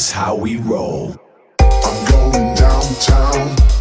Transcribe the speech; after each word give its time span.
is 0.00 0.10
how 0.10 0.34
we 0.34 0.56
roll. 0.56 1.14
I'm 1.60 2.04
going 2.06 2.54
downtown. 2.54 3.79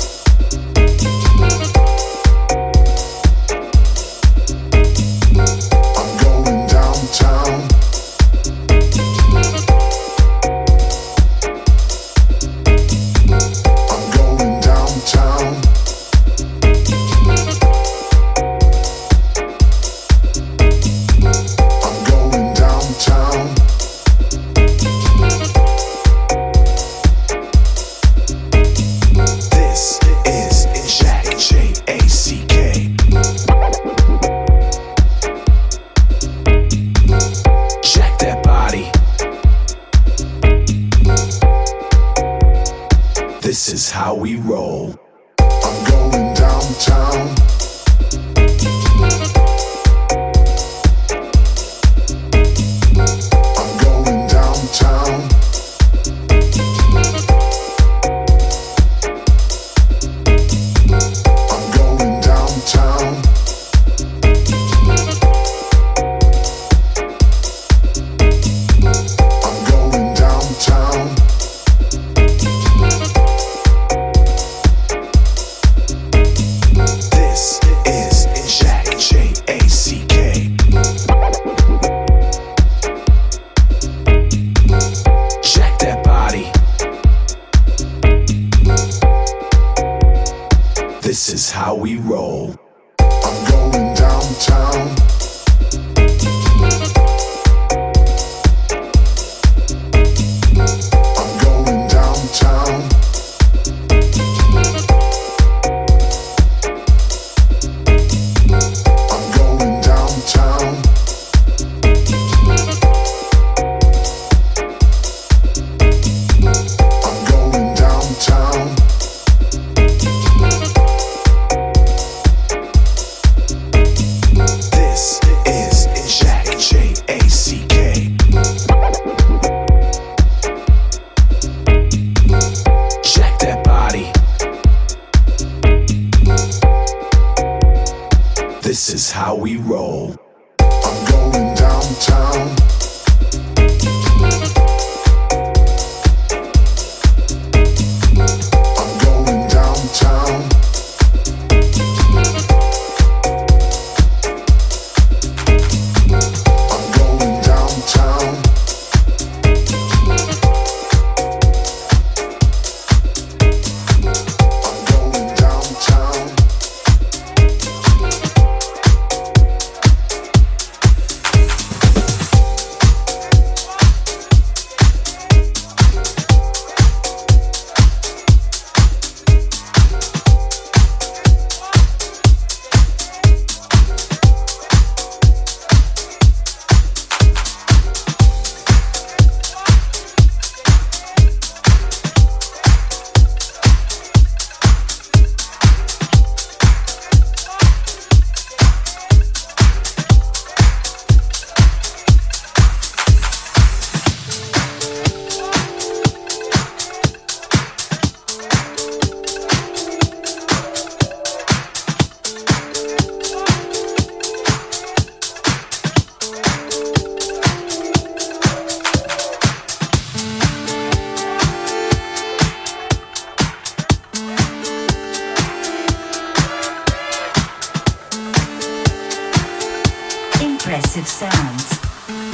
sounds. 230.90 231.80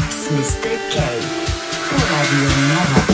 It's 0.07 0.29
Mr. 0.29 0.71
K, 0.89 1.01
who 1.01 1.97
have 1.97 2.31
you 2.39 2.47
never 2.69 3.04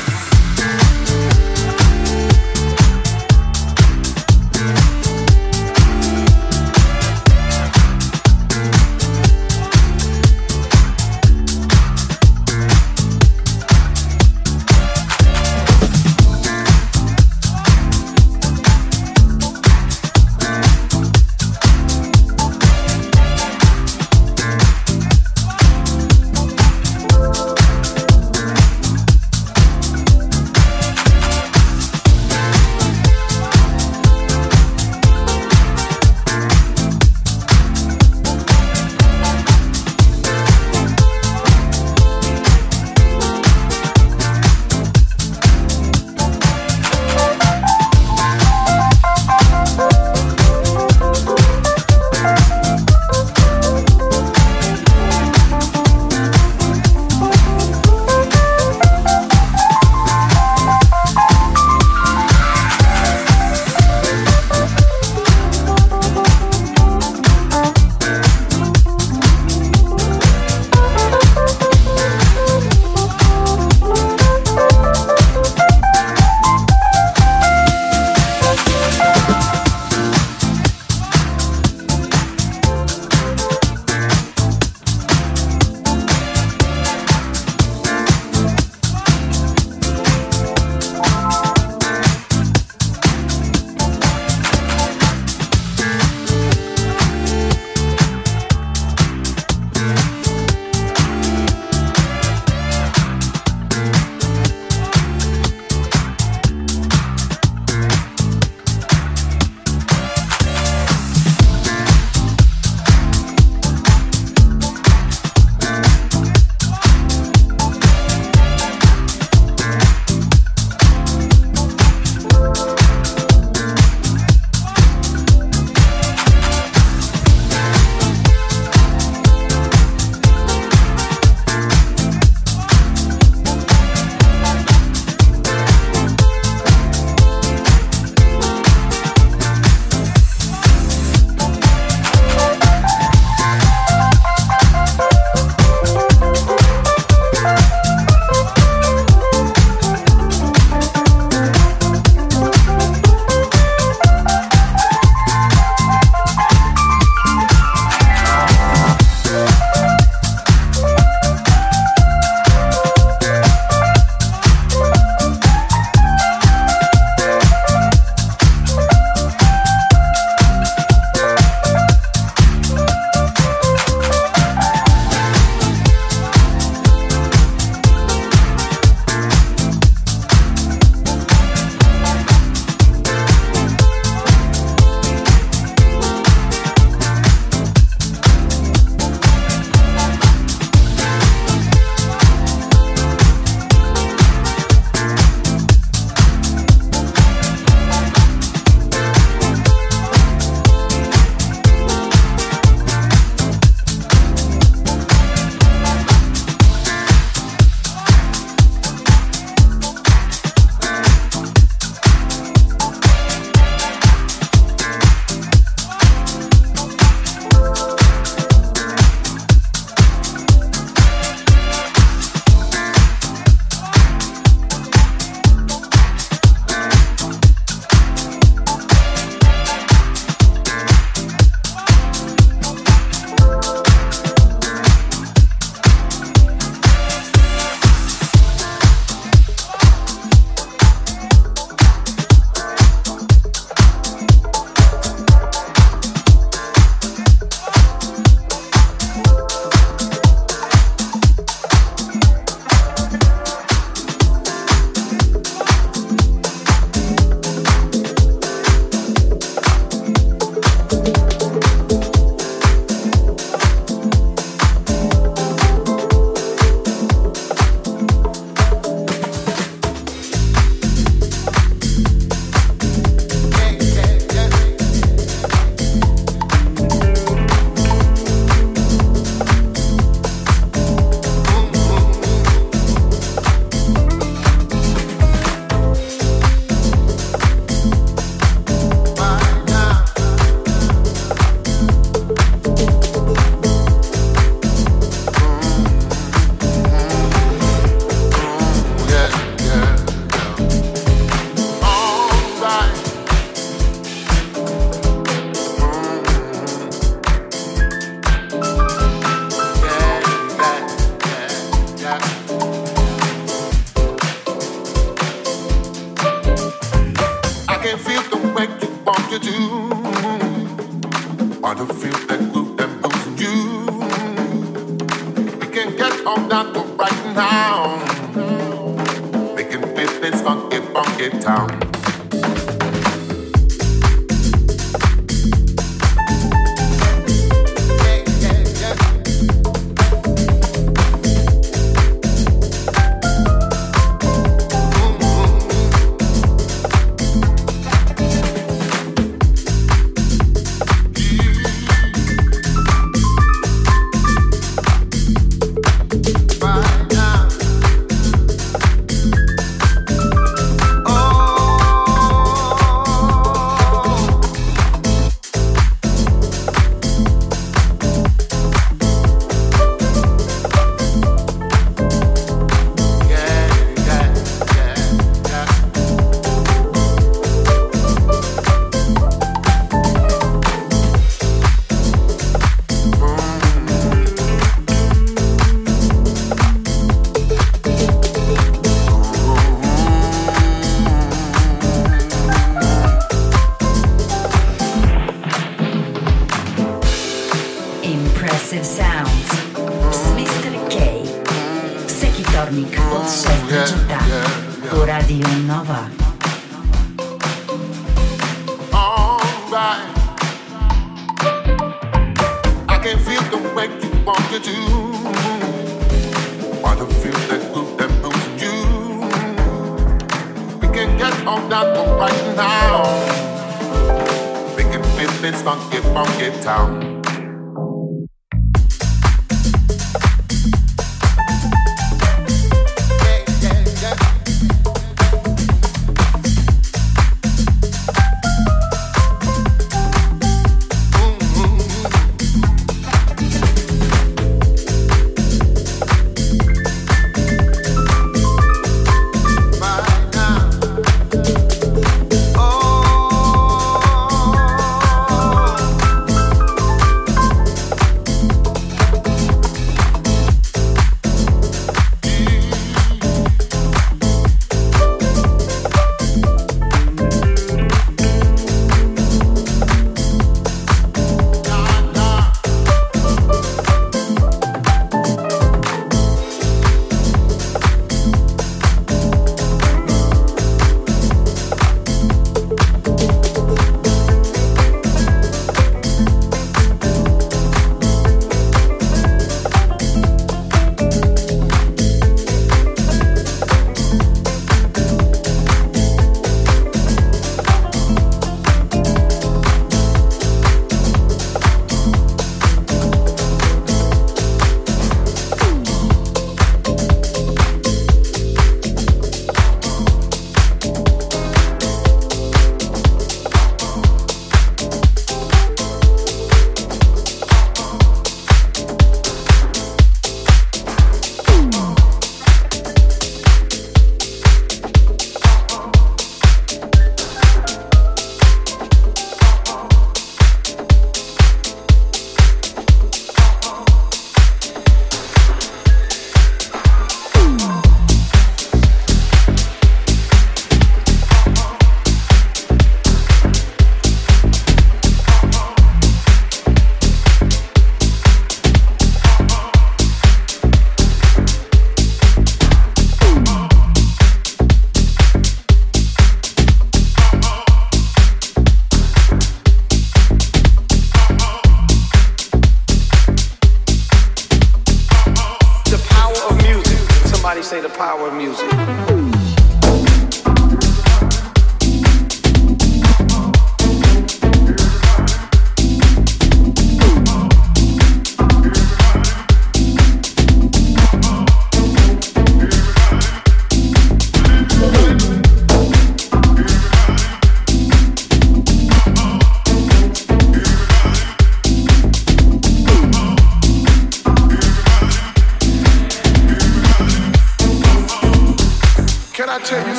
music. 568.52 569.51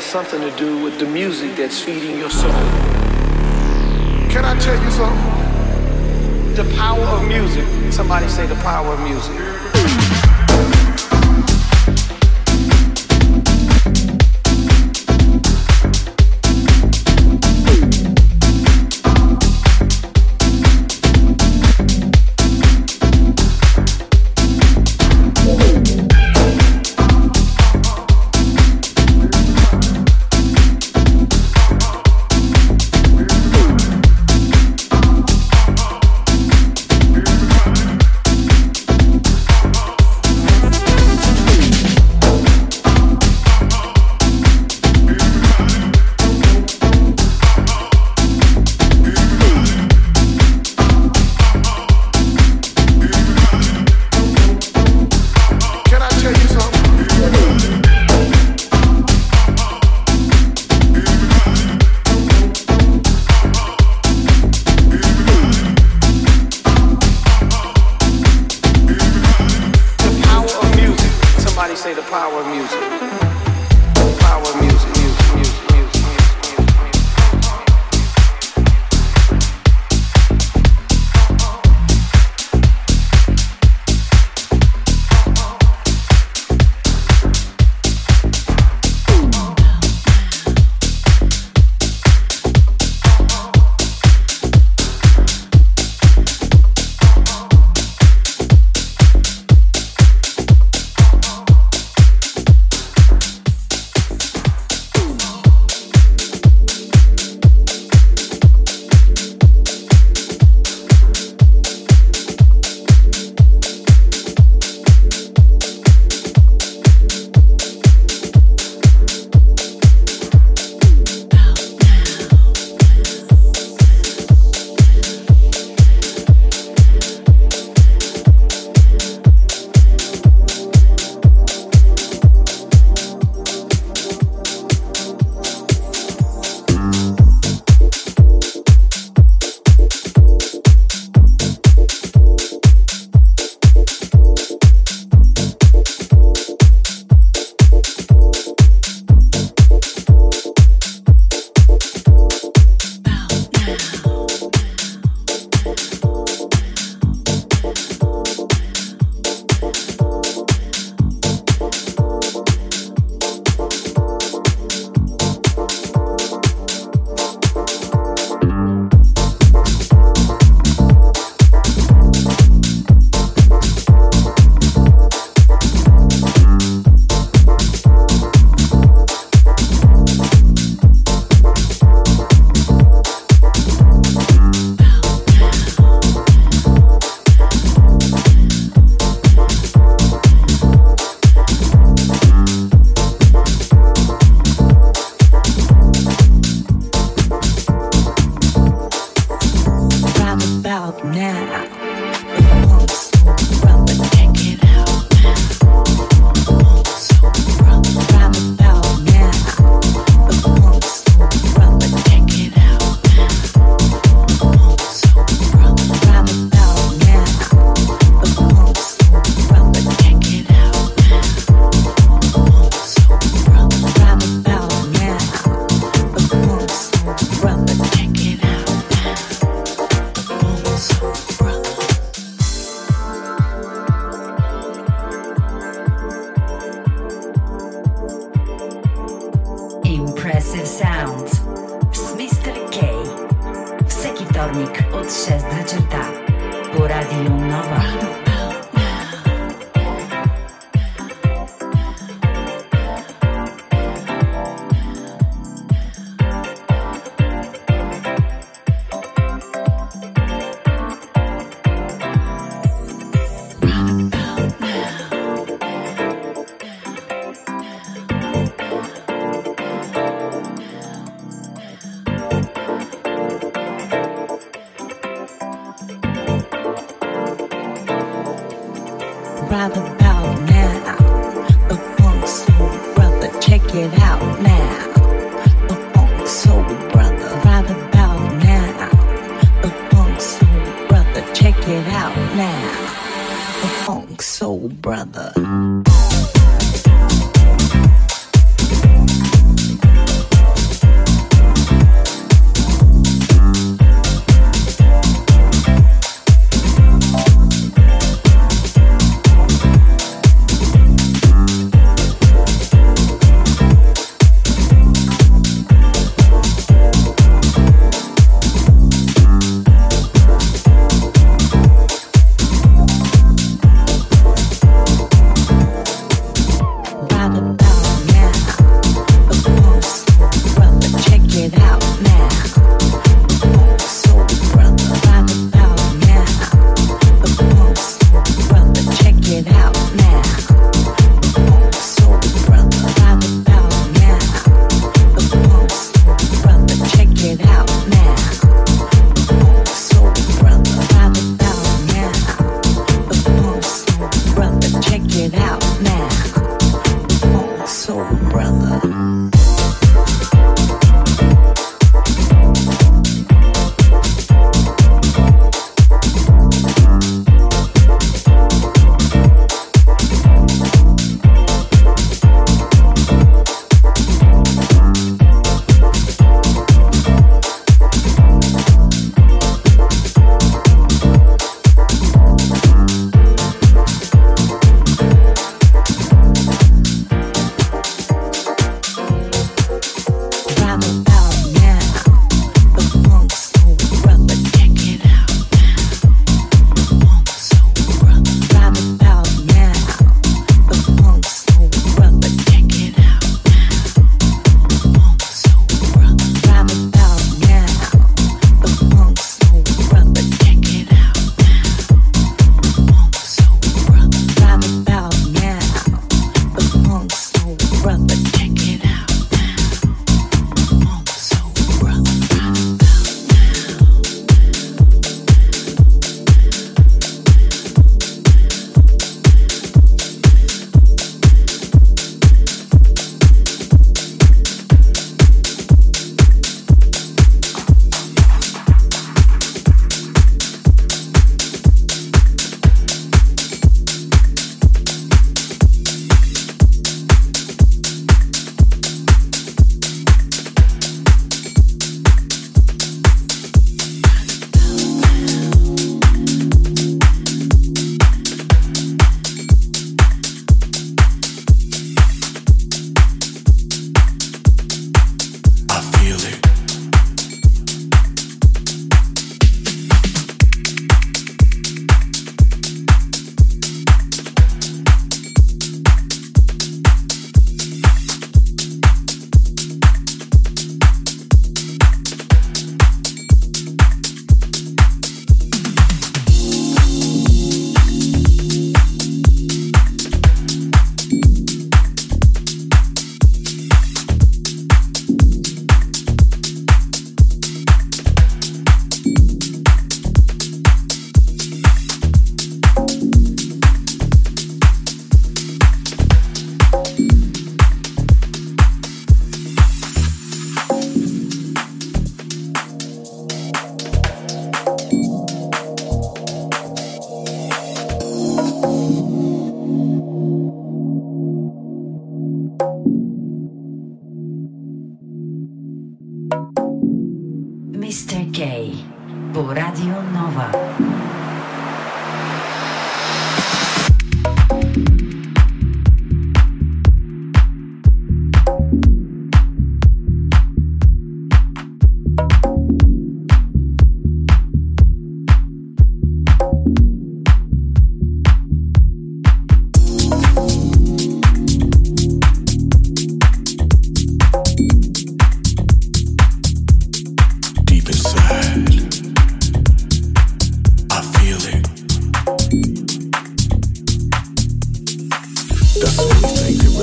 Something 0.00 0.40
to 0.40 0.50
do 0.56 0.82
with 0.82 0.98
the 0.98 1.06
music 1.06 1.54
that's 1.56 1.80
feeding 1.80 2.18
your 2.18 2.28
soul. 2.28 2.50
Can 4.30 4.44
I 4.44 4.58
tell 4.58 4.82
you 4.82 4.90
something? 4.90 6.54
The 6.54 6.74
power 6.76 7.04
of 7.04 7.28
music. 7.28 7.64
Somebody 7.92 8.28
say 8.28 8.46
the 8.46 8.56
power 8.56 8.94
of 8.94 9.00
music. 9.00 9.55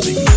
You. 0.06 0.33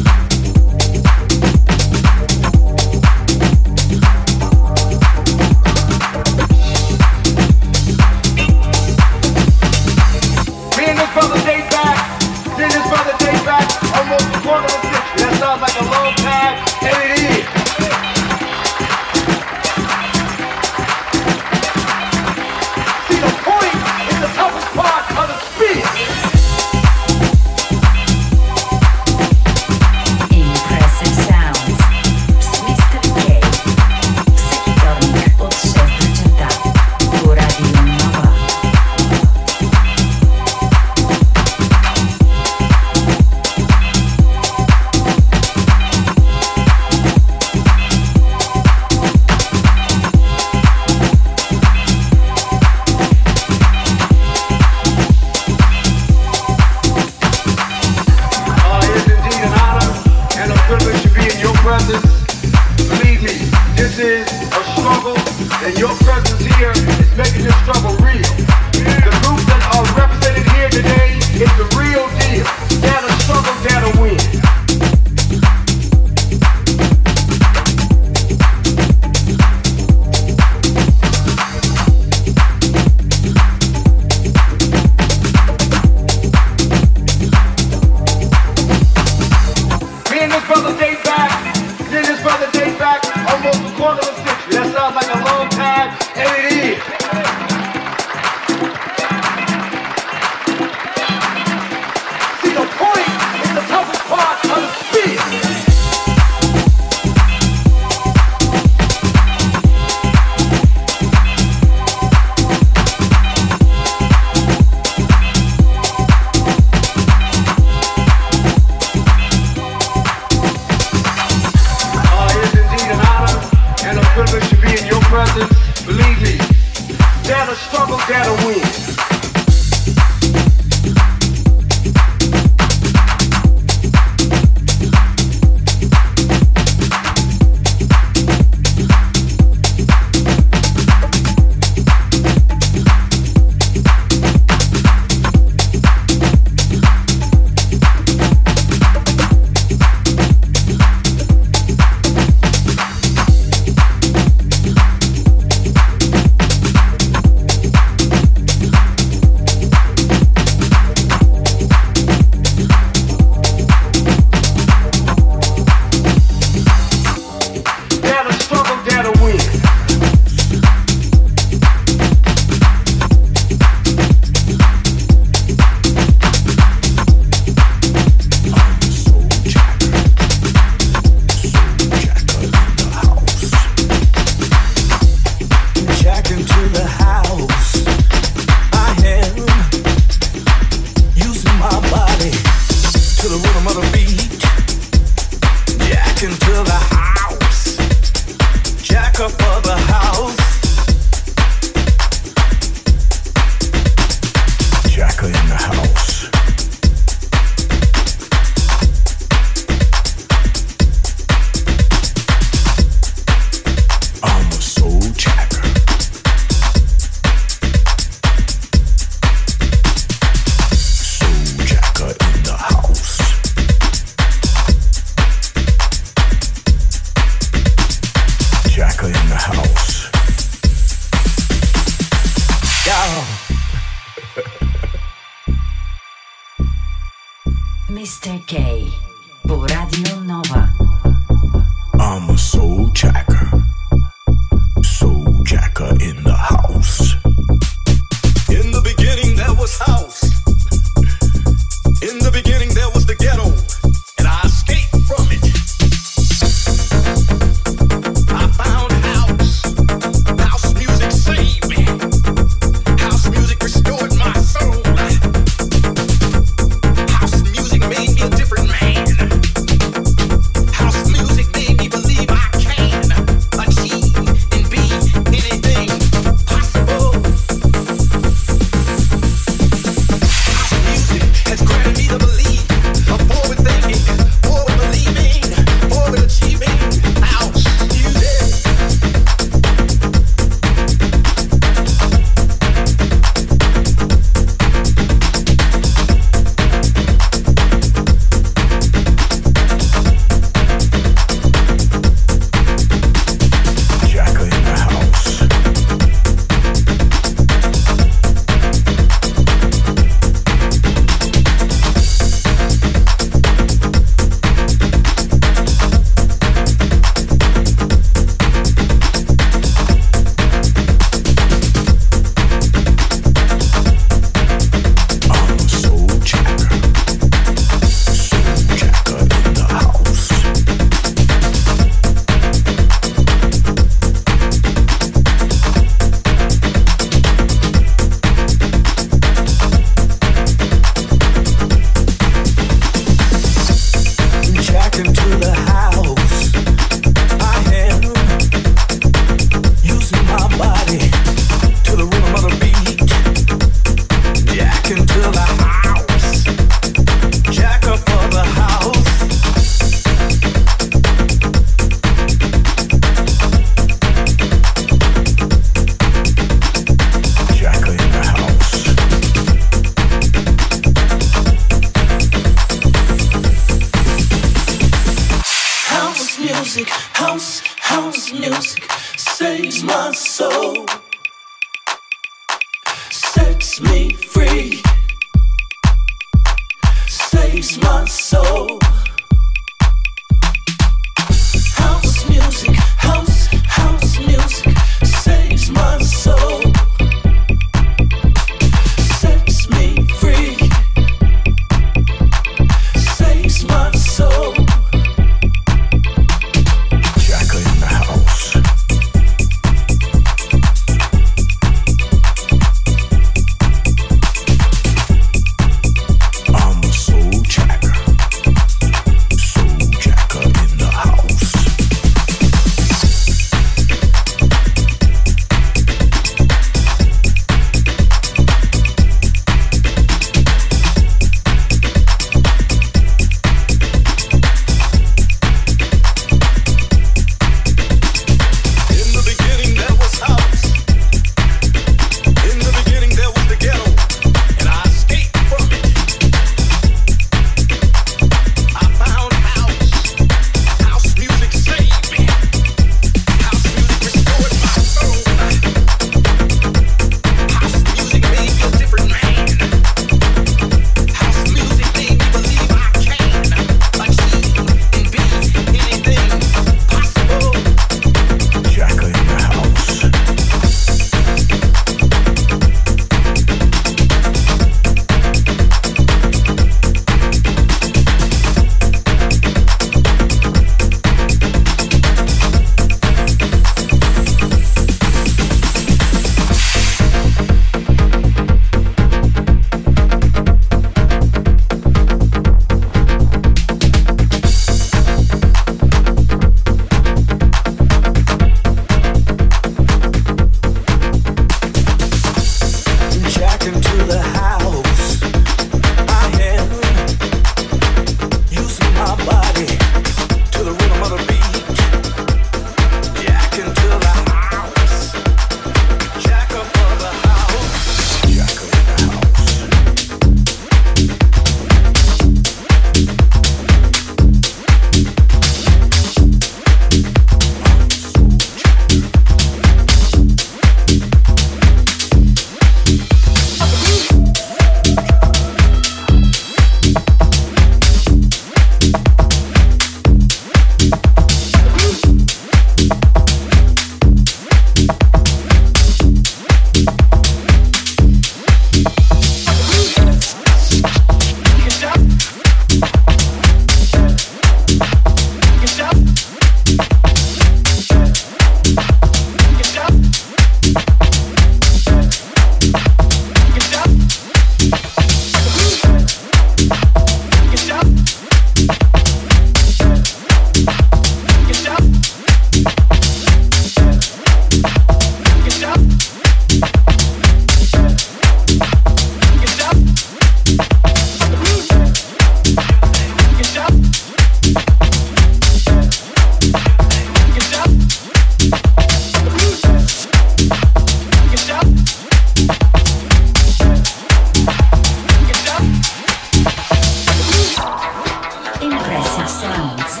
Impressive 599.04 599.28
Sounds. 599.28 600.00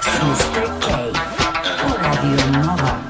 Sister 0.00 0.66
K. 0.80 1.12
Radio 2.00 2.50
Nova. 2.62 3.09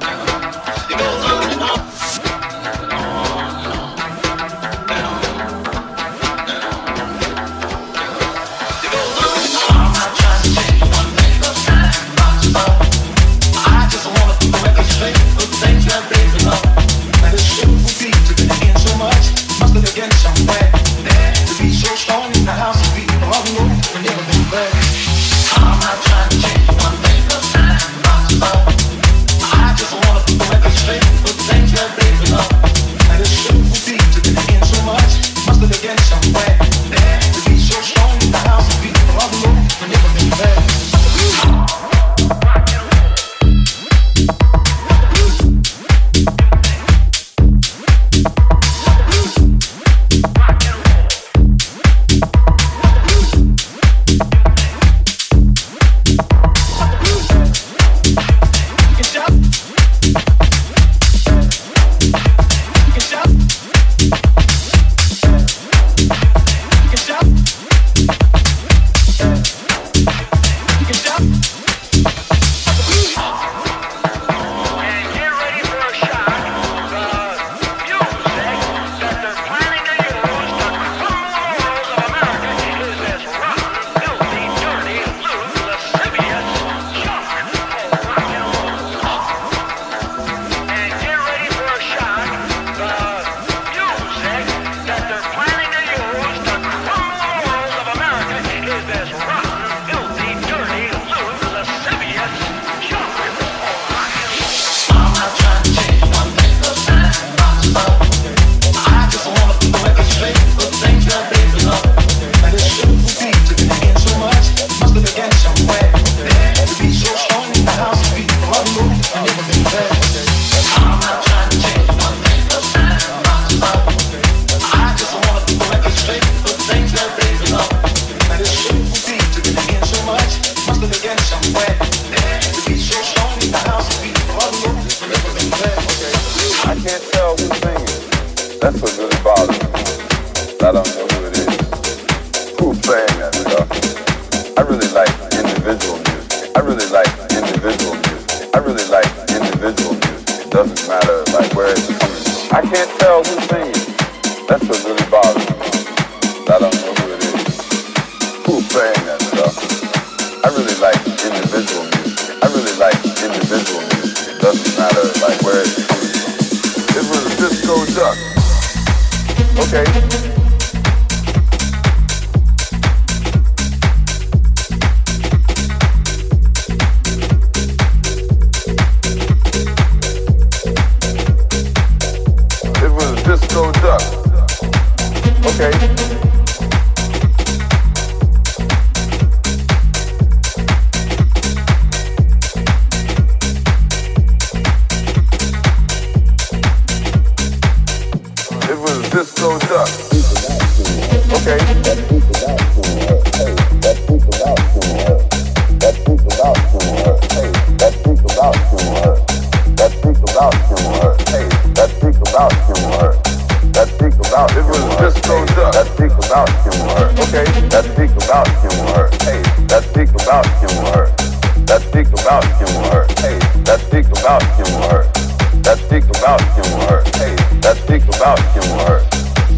Speak 227.90 228.06
about 228.06 228.38
humor. 228.54 229.02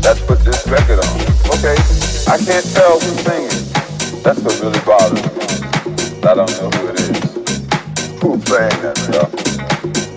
Let's 0.00 0.24
put 0.24 0.40
this 0.40 0.66
record 0.66 1.04
on. 1.04 1.16
Okay. 1.52 1.76
I 2.32 2.40
can't 2.40 2.64
tell 2.72 2.96
who's 2.96 3.20
singing. 3.28 3.60
That's 4.24 4.40
what 4.40 4.56
really 4.56 4.80
bothers 4.88 5.20
me. 5.20 5.36
I 6.24 6.32
don't 6.32 6.48
know 6.56 6.72
who 6.72 6.88
it 6.88 6.96
is. 6.96 7.20
Who's 8.24 8.40
playing 8.48 8.72
that 8.80 8.96
stuff? 9.04 9.28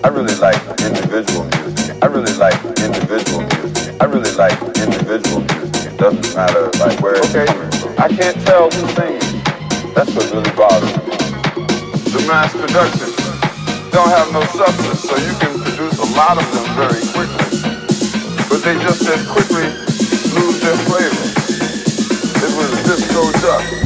I 0.00 0.08
really 0.08 0.32
like 0.36 0.56
individual 0.80 1.44
music. 1.60 1.92
I 2.00 2.06
really 2.06 2.32
like 2.40 2.56
individual 2.80 3.44
music. 3.52 4.00
I 4.00 4.06
really 4.06 4.32
like 4.32 4.56
individual 4.80 5.44
music. 5.52 5.92
It 5.92 5.98
doesn't 6.00 6.34
matter 6.34 6.72
like 6.80 6.98
where 7.04 7.20
it's 7.20 7.36
coming 7.36 7.70
from. 7.76 7.92
I 8.00 8.08
can't 8.08 8.40
tell 8.48 8.70
who's 8.72 8.96
singing. 8.96 9.44
That's 9.92 10.08
what 10.16 10.24
really 10.32 10.56
bothers 10.56 10.88
me. 11.04 11.04
The 12.16 12.24
mass 12.24 12.56
production 12.56 13.12
don't 13.92 14.08
have 14.08 14.32
no 14.32 14.40
substance, 14.56 15.04
so 15.04 15.16
you 15.20 15.36
can 15.36 15.60
produce 15.60 15.98
a 16.00 16.16
lot 16.16 16.40
of 16.40 16.48
them 16.56 16.64
very 16.80 17.04
quickly. 17.12 17.35
But 18.56 18.64
they 18.64 18.78
just 18.80 19.06
as 19.06 19.26
quickly 19.26 19.64
lose 20.32 20.60
their 20.62 20.76
flavor. 20.88 21.24
It 22.42 22.56
was 22.56 22.82
disco 22.84 23.30
duck. 23.42 23.85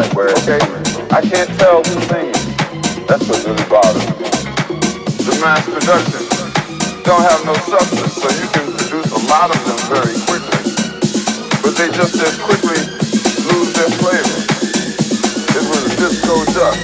like. 0.00 0.16
I 1.12 1.20
can't 1.20 1.50
tell 1.58 1.82
who's 1.82 2.04
singing. 2.08 2.32
That's 3.06 3.26
what 3.28 3.44
really 3.44 3.66
bothers 3.68 4.06
me. 4.08 4.14
The 5.28 5.36
mass 5.42 5.64
production 5.68 6.24
don't 7.04 7.22
have 7.22 7.44
no 7.44 7.54
substance, 7.68 8.14
so 8.16 8.28
you 8.40 8.48
can 8.48 8.72
produce 8.72 9.12
a 9.12 9.20
lot 9.28 9.50
of 9.54 9.60
them 9.66 9.78
very 9.92 10.16
quickly. 10.24 10.62
But 11.60 11.76
they 11.76 11.90
just 11.92 12.16
as 12.16 12.38
quickly 12.40 12.80
lose 13.44 13.72
their 13.76 13.90
flavor. 14.00 14.40
It 15.52 15.64
was 15.68 15.84
a 15.84 15.96
disco 15.96 16.44
duck. 16.54 16.78